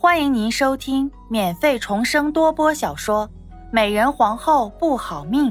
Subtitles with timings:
[0.00, 3.28] 欢迎您收听免费重生多播小说
[3.72, 5.46] 《美人皇后不好命》，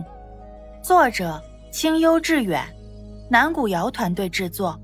[0.81, 2.65] 作者清幽致远，
[3.29, 4.79] 南古瑶团队制作。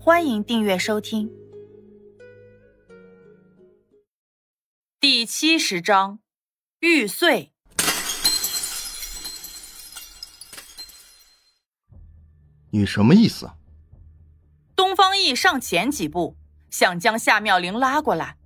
[0.00, 1.30] 欢迎订阅收听。
[4.98, 6.20] 第七十章，
[6.80, 7.52] 玉碎。
[12.70, 13.50] 你什么意思？
[14.74, 16.38] 东方奕上前几步，
[16.70, 18.38] 想将夏妙玲拉过来。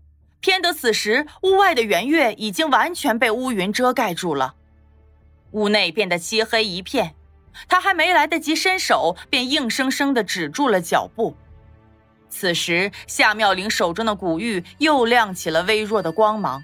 [0.47, 4.55] 天得此时，屋外的圆月已经完全被乌云遮盖住了，
[5.51, 7.17] 屋内变得漆黑一片。
[7.67, 11.35] 他还没来得及伸手，便硬生生的止住了脚步。
[12.31, 16.63] 此时，夏妙玲手中的古玉又亮起了微弱的光芒。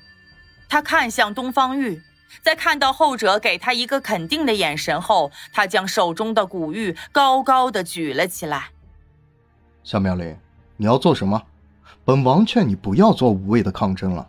[0.69, 2.01] 他看向东方玉，
[2.41, 8.69] 在看到后者给他一个肯定的眼神后，他将手中的古玉高高的举了起来。
[9.83, 10.39] 夏妙玲，
[10.77, 11.43] 你要做什么？
[12.05, 14.29] 本王劝你不要做无谓的抗争了，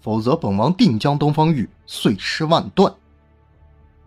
[0.00, 2.94] 否则本王定将东方玉碎尸万段。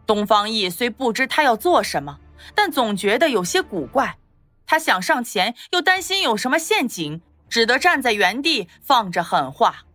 [0.06, 2.20] 东方奕虽不知他要做什么，
[2.54, 4.18] 但总觉得有些古怪。
[4.66, 9.86] 他想上前，又担心有什么陷阱，只得站在原地放着狠话：“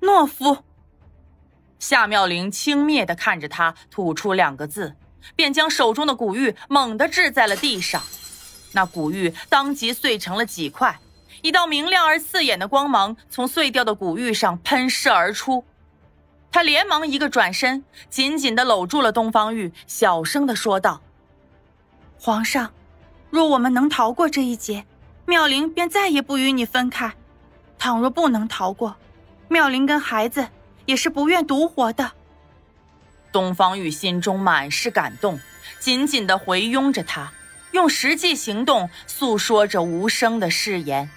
[0.00, 0.58] 懦夫。”
[1.80, 4.94] 夏妙玲轻蔑地看着他，吐出两个字，
[5.34, 8.00] 便将手中的古玉猛地掷在了地上，
[8.72, 11.00] 那古玉当即碎成了几块。
[11.42, 15.64] 一道明亮而刺眼的光芒从碎掉的古玉上喷射而出，
[16.52, 21.02] 他连忙一个转身，紧紧地搂住了东方玉，小声地说道
[22.16, 22.72] ：“皇上，
[23.28, 24.84] 若我们能逃过这一劫，
[25.26, 27.10] 妙龄便再也不与你分开；
[27.76, 28.96] 倘若不能逃过，
[29.48, 30.46] 妙龄跟孩子
[30.86, 32.12] 也是不愿独活的。”
[33.32, 35.40] 东方玉心中满是感动，
[35.80, 37.32] 紧紧地回拥着他，
[37.72, 41.10] 用实际行动诉说着无声的誓言。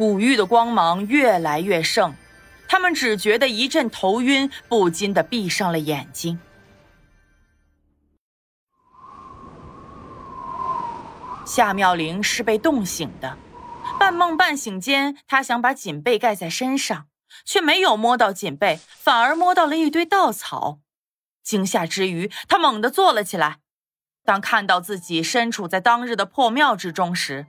[0.00, 2.14] 古玉的光芒越来越盛，
[2.66, 6.40] 他们只觉得一阵头晕，不禁的闭上了眼睛。
[11.44, 13.36] 夏妙玲是被冻醒的，
[13.98, 17.08] 半梦半醒间，她想把锦被盖在身上，
[17.44, 20.78] 却没有摸到锦被，反而摸到了一堆稻草。
[21.42, 23.58] 惊吓之余，她猛地坐了起来。
[24.24, 27.44] 当看到自己身处在当日的破庙之中时，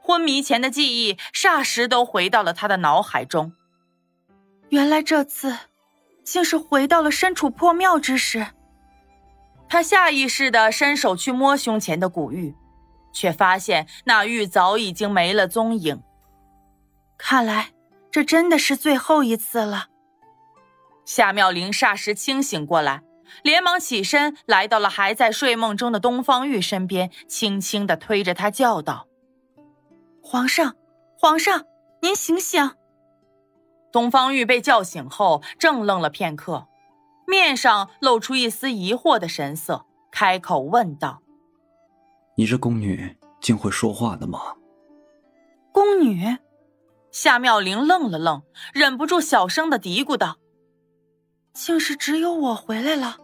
[0.00, 3.52] 昏迷前的记忆霎时都回到了他的脑海中。
[4.70, 5.56] 原来这次，
[6.24, 8.48] 竟是回到了身处破庙之时。
[9.68, 12.54] 他下意识的伸手去摸胸前的古玉，
[13.12, 16.02] 却发现那玉早已经没了踪影。
[17.18, 17.70] 看来
[18.10, 19.88] 这真的是最后一次了。
[21.04, 23.02] 夏妙玲霎时清醒过来，
[23.42, 29.06] 连忙起身来到了还在睡梦中的东方玉身边，轻轻的推着他叫道。
[30.28, 30.74] 皇上，
[31.20, 31.66] 皇上，
[32.02, 32.72] 您醒醒！
[33.92, 36.66] 东方玉被叫醒后，怔愣了片刻，
[37.28, 41.22] 面上露出一丝疑惑的神色，开口问道
[42.36, 44.40] ：“你这宫女竟会说话的吗？”
[45.70, 46.36] 宫女，
[47.12, 48.42] 夏妙玲愣了愣，
[48.74, 50.38] 忍不住小声的嘀咕道
[51.54, 53.18] ：“竟是只有我回来了，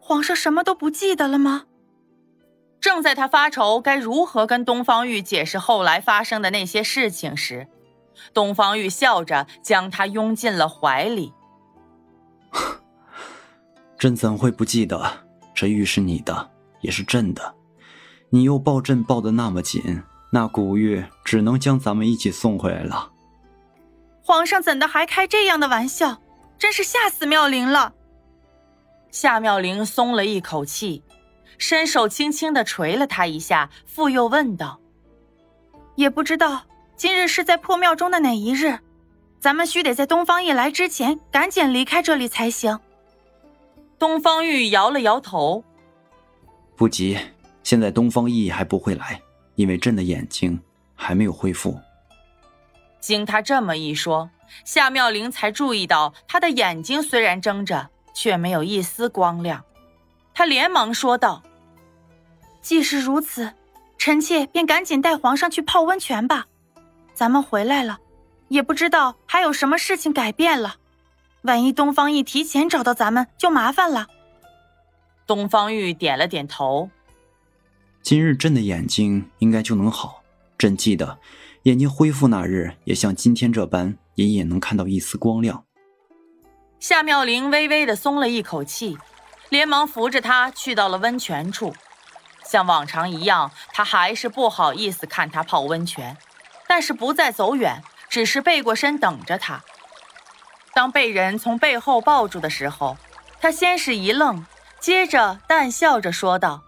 [0.00, 1.66] 皇上什么都不记得了吗？”
[2.80, 7.68] 正在他发愁该如何跟东方玉解释后来发生的那些事情时，
[8.32, 11.32] 东方玉笑着将他拥进了怀里。
[13.98, 15.26] 朕怎会不记得？
[15.54, 16.50] 这玉是你的，
[16.80, 17.54] 也是朕的。
[18.30, 23.10] 你又抱朕抱得那么紧，那古玉只能将咱们一起送回来了。
[24.22, 26.20] 皇上怎的还开这样的玩笑？
[26.58, 27.94] 真是吓死妙龄了。
[29.10, 31.02] 夏妙龄松了一口气。
[31.58, 34.80] 伸手轻轻的捶了他一下，复又问道
[35.96, 36.62] ：“也不知道
[36.96, 38.78] 今日是在破庙中的哪一日，
[39.40, 42.78] 咱们须得在东方奕来之前赶紧离开这里才行。”
[43.98, 45.64] 东方玉摇了摇头
[46.76, 47.18] ：“不急，
[47.64, 49.20] 现在东方奕还不会来，
[49.56, 50.60] 因为朕的眼睛
[50.94, 51.76] 还没有恢复。”
[53.00, 54.30] 经他这么一说，
[54.64, 59.64] 夏妙玲才注意到他的眼睛虽然睁着，却没有一丝光亮。
[60.32, 61.42] 他连忙说道。
[62.68, 63.50] 既是如此，
[63.96, 66.46] 臣妾便赶紧带皇上去泡温泉吧。
[67.14, 67.98] 咱们回来了，
[68.48, 70.76] 也不知道还有什么事情改变了。
[71.44, 74.06] 万一东方奕提前找到咱们，就麻烦了。
[75.26, 76.90] 东方玉点了点头。
[78.02, 80.22] 今日朕的眼睛应该就能好。
[80.58, 81.18] 朕记得，
[81.62, 85.64] 眼睛恢复那日，也像今天这般，隐隐能看到一丝光亮。
[86.80, 88.98] 夏妙玲微微的松了一口气，
[89.48, 91.72] 连忙扶着他去到了温泉处。
[92.48, 96.16] 像往常一样，他还是不好意思看他泡温泉，
[96.66, 99.62] 但是不再走远，只是背过身等着他。
[100.72, 102.96] 当被人从背后抱住的时候，
[103.38, 104.46] 他先是一愣，
[104.80, 106.62] 接着淡笑着说道：“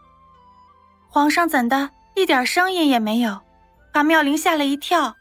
[1.09, 3.41] 皇上怎的一点声音也没有，
[3.91, 5.17] 把妙龄吓了一跳。”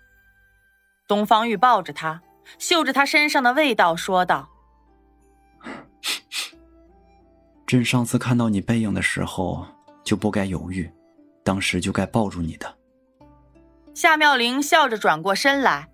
[1.08, 2.22] 东方玉抱着他，
[2.58, 4.50] 嗅着他身上的味道，说道
[7.66, 9.66] ：“朕上次看到你背影的时候，
[10.10, 10.92] 就不该犹豫，
[11.44, 12.66] 当时就该抱住你的。”
[13.94, 15.88] 夏妙玲笑着转过身来，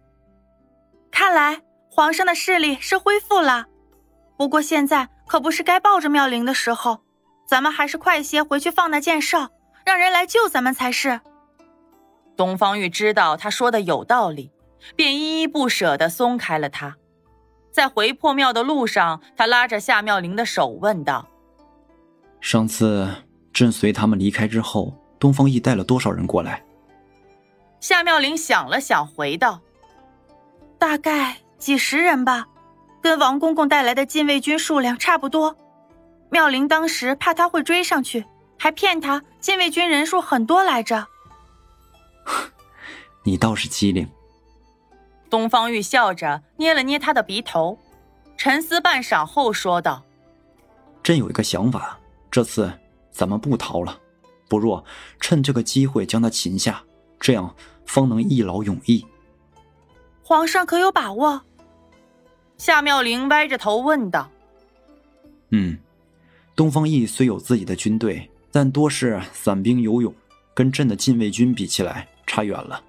[1.11, 3.65] 看来皇上的视力是恢复了。
[4.37, 7.01] 不过现在可不是该抱着妙龄的时候，
[7.45, 9.49] 咱们还是快些回去放那箭哨，
[9.85, 11.19] 让人来救咱们才是。
[12.37, 14.49] 东方玉知道他说的有道理，
[14.95, 16.95] 便依依不舍地松开了他。
[17.69, 21.27] 在回破庙的路上，他拉着夏妙玲的手问道
[22.39, 23.13] ：“上次
[23.55, 26.61] 朕随他们离开之后，东方逸带了多少人过来？”
[27.79, 29.61] 夏妙玲想了想，回道
[30.77, 32.45] ：“大概几十人吧，
[33.01, 35.55] 跟王公公带来的禁卫军数量差不多。
[36.29, 38.25] 妙龄当时怕他会追上去，
[38.59, 41.07] 还骗他禁卫军人数很多来着。”
[43.23, 44.07] 你倒是机灵。
[45.29, 47.79] 东方玉笑着捏了捏他的鼻头，
[48.35, 50.03] 沉思半晌后说道
[51.01, 51.97] ：“朕有一个想法，
[52.29, 52.71] 这次
[53.15, 53.99] 咱们不逃了，
[54.49, 54.83] 不若
[55.19, 56.83] 趁这个机会将他擒下，
[57.19, 59.05] 这样。”方能一劳永逸。
[60.23, 61.39] 皇上可有把握？
[62.57, 64.27] 夏妙玲歪着头问道。
[65.51, 65.77] 嗯，
[66.55, 70.11] 东方奕虽有自己的军队，但多是散兵游勇，
[70.55, 72.83] 跟朕的禁卫军比起来差远了。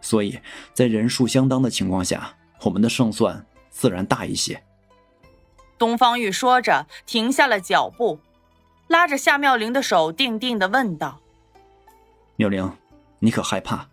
[0.00, 0.36] 所以
[0.74, 2.34] 在人数相当的情况下，
[2.64, 4.60] 我们的胜算自然大一些。
[5.78, 8.18] 东方玉说着，停下了脚步，
[8.90, 11.20] 拉着夏妙玲的手，定定的问道
[12.34, 12.68] ：“妙龄，
[13.20, 13.86] 你可害怕？”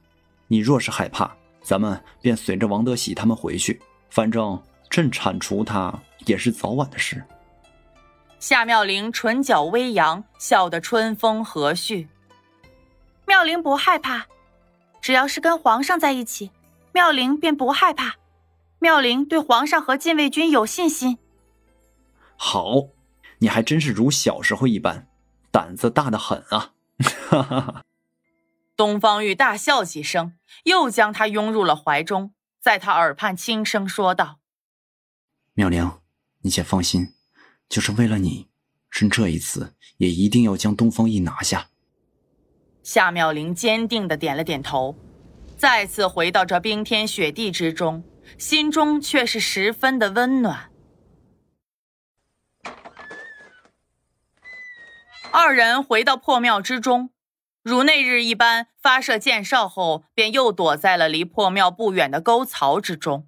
[0.50, 3.80] 你若是害怕，咱们便随着王德喜他们回去。
[4.10, 4.60] 反正
[4.90, 5.94] 朕铲除他
[6.26, 7.24] 也是早晚的事。
[8.40, 12.08] 夏妙龄唇角微扬，笑得春风和煦。
[13.28, 14.26] 妙龄不害怕，
[15.00, 16.50] 只要是跟皇上在一起，
[16.92, 18.16] 妙龄便不害怕。
[18.80, 21.20] 妙龄对皇上和禁卫军有信心。
[22.36, 22.88] 好，
[23.40, 25.08] 你还真是如小时候一般，
[25.52, 26.74] 胆子大的很啊！
[27.30, 27.84] 哈哈哈。
[28.76, 30.34] 东方玉大笑几声，
[30.66, 34.40] 又将他拥入了怀中，在他耳畔轻声说道
[35.54, 35.92] ：“妙玲，
[36.42, 37.14] 你且放心，
[37.68, 38.48] 就是为了你，
[38.92, 41.70] 朕这一次也一定要将东方玉拿下。”
[42.84, 44.96] 夏妙玲坚定的点了点头，
[45.58, 48.04] 再次回到这冰天雪地之中，
[48.38, 50.72] 心中却是十分的温暖。
[55.32, 57.12] 二人回到破庙之中。
[57.64, 63.28] 如那日一般，发射箭哨后，便又躲在了离破庙不远的沟槽之中。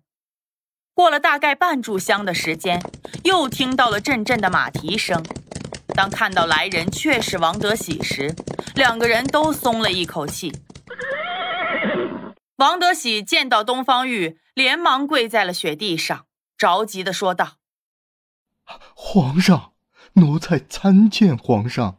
[0.94, 2.82] 过了大概半炷香的时间，
[3.24, 5.24] 又听到了阵阵的马蹄声。
[5.94, 8.34] 当看到来人却是王德喜时，
[8.76, 10.54] 两个人都松了一口气。
[12.58, 16.26] 王德喜见到东方玉，连忙跪在了雪地上，
[16.58, 17.58] 着急的说道
[18.96, 19.74] ：“皇上，
[20.20, 21.98] 奴才参见皇上。”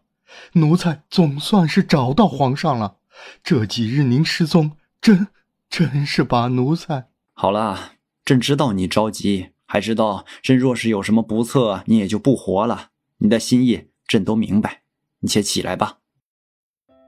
[0.55, 2.99] 奴才总算是找到皇上了。
[3.43, 5.27] 这几日您失踪，真
[5.69, 7.09] 真是把奴才……
[7.33, 7.95] 好了，
[8.25, 12.91] 朕知道你着急，还知道朕若是有什么不测，你也就不活了。
[13.19, 14.83] 你的心意，朕都明白。
[15.19, 15.99] 你且起来吧。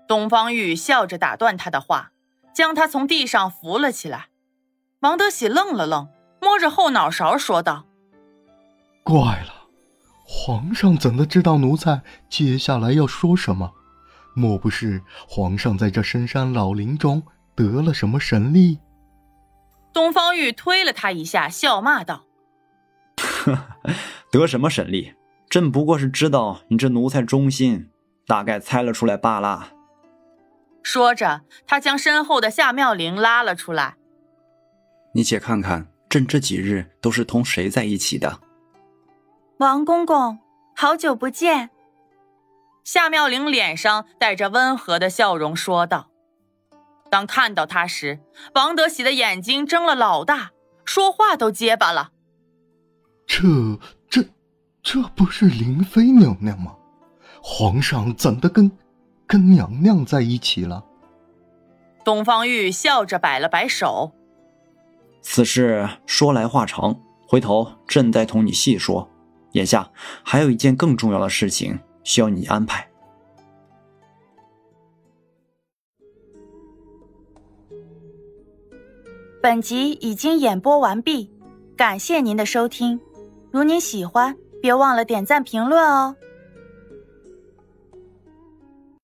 [0.09, 2.11] 东方玉笑着打断他的话，
[2.53, 4.31] 将他从地上扶了起来。
[5.01, 6.09] 王德喜愣了愣，
[6.41, 7.87] 摸着后脑勺说道
[9.05, 9.62] ：“怪了。”
[10.25, 13.73] 皇上怎的知道奴才接下来要说什么？
[14.35, 17.23] 莫不是皇上在这深山老林中
[17.55, 18.79] 得了什么神力？
[19.93, 22.25] 东方玉推了他一下，笑骂道
[24.33, 25.13] ：“得什么神力？
[25.51, 27.91] 朕不过是知道你这奴才忠心，
[28.27, 29.73] 大概猜了出来罢了。”
[30.83, 33.97] 说着，他将身后的夏妙玲拉了出来
[35.13, 38.41] ：“你且看看，朕这几日都是同谁在一起的？”
[39.63, 40.41] 王公公，
[40.75, 41.71] 好久不见。
[42.83, 46.09] 夏妙玲脸上带着温和的笑容说道。
[47.09, 48.19] 当看到他时，
[48.57, 50.51] 王德喜的眼睛睁了老大，
[50.85, 52.11] 说话都结巴了。
[53.25, 53.47] 这、
[54.11, 54.25] 这、
[54.83, 56.75] 这不是灵妃娘娘吗？
[57.41, 58.69] 皇上怎的跟
[59.29, 60.85] 跟娘娘在一起了？
[62.05, 64.11] 东方玉笑着摆了摆手。
[65.21, 69.09] 此事说来话长，回头朕再同你细说。
[69.53, 69.91] 眼下
[70.23, 72.89] 还有一件更重要的事情需要你安排。
[79.43, 81.29] 本集已经演播完毕，
[81.77, 83.01] 感谢您的收听。
[83.51, 86.15] 如您喜欢，别忘了点赞评论哦。